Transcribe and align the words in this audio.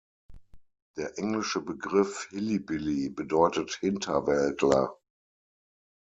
Der 0.97 1.19
englische 1.19 1.61
Begriff 1.61 2.27
"hillbilly" 2.31 3.09
bedeutet 3.09 3.75
"Hinterwäldler". 3.81 4.95